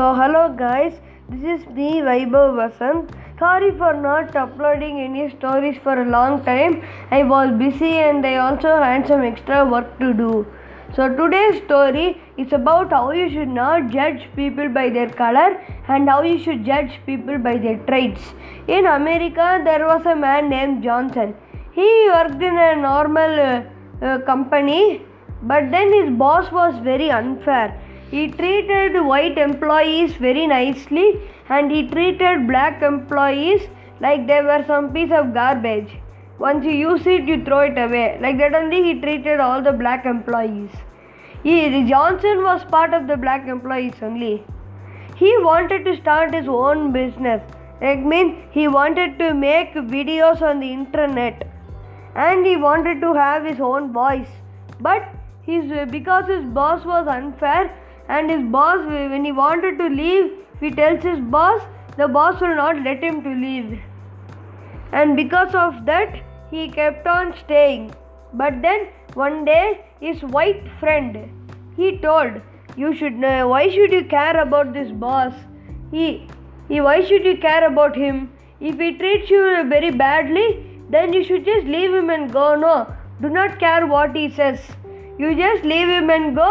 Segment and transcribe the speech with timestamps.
[0.00, 0.94] So, hello guys,
[1.28, 3.10] this is me Vaibhav Vasant.
[3.38, 6.76] Sorry for not uploading any stories for a long time.
[7.10, 10.46] I was busy and I also had some extra work to do.
[10.96, 16.08] So, today's story is about how you should not judge people by their color and
[16.08, 18.32] how you should judge people by their traits.
[18.68, 21.34] In America, there was a man named Johnson.
[21.72, 23.62] He worked in a normal uh,
[24.02, 25.02] uh, company,
[25.42, 27.78] but then his boss was very unfair.
[28.10, 33.68] He treated white employees very nicely and he treated black employees
[34.00, 35.96] like they were some piece of garbage.
[36.40, 38.18] Once you use it, you throw it away.
[38.20, 40.70] Like that only he treated all the black employees.
[41.44, 44.44] He, Johnson was part of the black employees only.
[45.16, 47.42] He wanted to start his own business.
[47.80, 51.46] I mean, he wanted to make videos on the internet
[52.16, 54.28] and he wanted to have his own voice.
[54.80, 55.08] But
[55.42, 57.70] his because his boss was unfair
[58.16, 60.30] and his boss when he wanted to leave,
[60.60, 61.62] he tells his boss,
[61.96, 63.78] the boss will not let him to leave.
[64.92, 66.16] And because of that,
[66.50, 67.92] he kept on staying.
[68.40, 71.18] But then one day, his white friend,
[71.76, 72.40] he told,
[72.82, 73.20] "You should.
[73.24, 75.38] know why should you care about this boss?
[75.94, 76.08] He,
[76.72, 76.80] he.
[76.88, 78.20] Why should you care about him?
[78.72, 79.44] If he treats you
[79.74, 80.48] very badly,
[80.96, 82.48] then you should just leave him and go.
[82.66, 82.74] No,
[83.22, 84.68] do not care what he says.
[85.22, 86.50] You just leave him and go.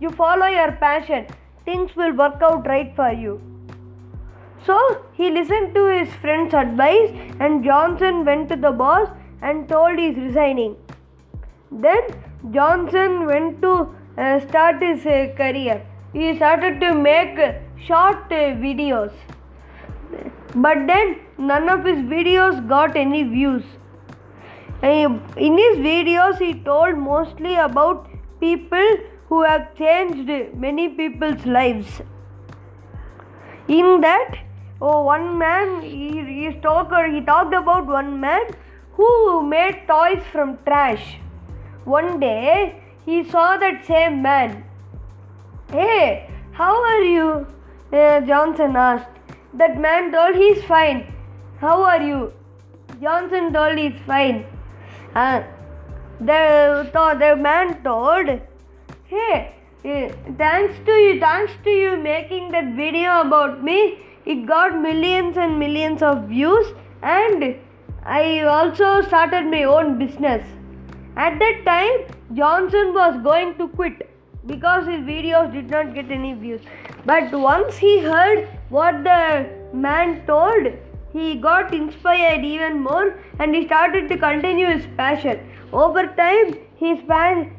[0.00, 1.26] You follow your passion.
[1.64, 3.40] Things will work out right for you."
[4.66, 4.76] So
[5.18, 9.08] he listened to his friend's advice, and Johnson went to the boss
[9.42, 10.76] and told he's resigning.
[11.70, 12.10] Then
[12.50, 13.72] Johnson went to
[14.18, 15.76] uh, start his uh, career.
[16.12, 17.52] He started to make uh,
[17.88, 19.12] short videos.
[20.54, 23.62] But then none of his videos got any views.
[24.82, 28.08] In his videos, he told mostly about
[28.40, 28.96] people
[29.30, 32.02] who have changed many people's lives.
[33.68, 34.34] In that,
[34.82, 38.42] oh, one man he, he, talked, he talked about one man
[38.94, 41.16] who made toys from trash.
[41.84, 44.64] One day, he saw that same man.
[45.70, 47.46] Hey, how are you?
[47.92, 49.08] Uh, Johnson asked.
[49.54, 51.12] That man told he's fine.
[51.58, 52.32] How are you?
[53.00, 54.44] Johnson told he's fine.
[55.14, 55.42] Uh,
[56.20, 58.40] the, the man told,
[59.10, 64.80] Hey, uh, thanks to you, thanks to you making that video about me, it got
[64.80, 66.68] millions and millions of views,
[67.02, 67.56] and
[68.04, 70.46] I also started my own business.
[71.16, 72.06] At that time,
[72.36, 74.08] Johnson was going to quit
[74.46, 76.60] because his videos did not get any views.
[77.04, 80.68] But once he heard what the man told,
[81.12, 85.50] he got inspired even more and he started to continue his passion.
[85.72, 86.94] Over time, he,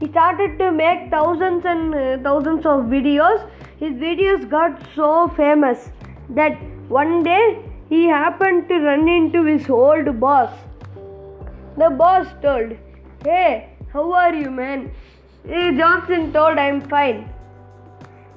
[0.00, 3.46] he started to make thousands and uh, thousands of videos.
[3.78, 5.90] His videos got so famous
[6.30, 6.52] that
[6.88, 10.50] one day he happened to run into his old boss.
[11.76, 12.74] The boss told,
[13.22, 14.90] Hey, how are you, man?
[15.46, 17.28] Johnson told, I'm fine.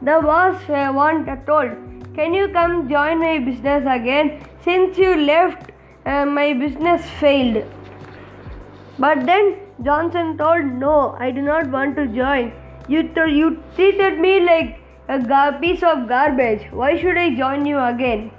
[0.00, 1.70] The boss uh, want, told,
[2.14, 4.42] Can you come join my business again?
[4.64, 5.70] Since you left,
[6.06, 7.64] uh, my business failed.
[8.98, 12.52] But then Johnson told, No, I do not want to join.
[12.88, 14.78] You, th- you treated me like
[15.08, 16.66] a gar- piece of garbage.
[16.72, 18.30] Why should I join you again?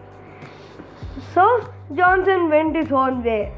[1.33, 3.53] So Johnson went his own way.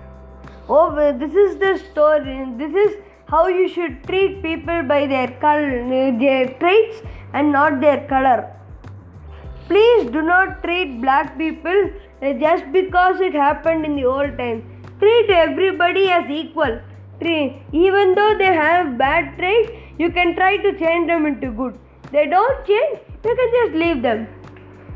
[0.67, 2.45] Oh, this is the story.
[2.57, 2.97] This is
[3.27, 5.87] how you should treat people by their color,
[6.19, 7.01] their traits,
[7.33, 8.51] and not their color.
[9.67, 11.89] Please do not treat black people
[12.39, 14.63] just because it happened in the old times.
[14.99, 16.79] Treat everybody as equal.
[17.21, 21.77] Treat, even though they have bad traits, you can try to change them into good.
[22.11, 24.27] They don't change, you can just leave them.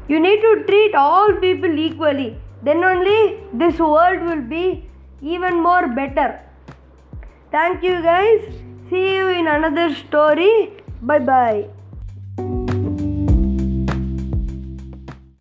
[0.08, 2.38] You need to treat all people equally.
[2.62, 4.90] Then only this world will be
[5.22, 6.40] even more better.
[7.52, 8.42] Thank you guys.
[8.90, 10.74] See you in another story.
[11.02, 11.79] Bye bye.